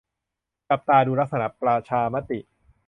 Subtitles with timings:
[0.69, 2.39] จับตาดูลักษณะประชามติ